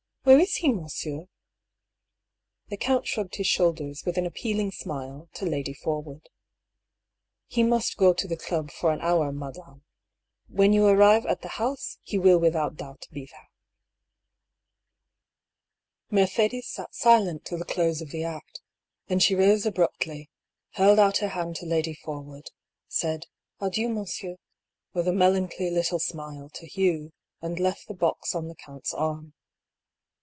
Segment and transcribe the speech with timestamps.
[0.23, 1.23] Where is he, monsieur?"
[2.69, 6.29] The count shrugged his shoulders, with an appealing smile, to Lady Forwood.
[7.47, 9.83] "He must go to the club for an hour, madame.
[10.47, 13.49] When you arrive at the house, he will without doubt be there."
[16.11, 18.61] Mercedes sat silent till the close of the act,
[19.07, 20.29] then she rose abruptly,
[20.73, 22.51] held out her hand to Lady Forwood,
[22.87, 23.25] said"
[23.59, 24.35] Adieu, monsieur,"
[24.93, 27.11] with a melancholy little smile, to Hugh,
[27.41, 29.33] and left the box on the count's arm.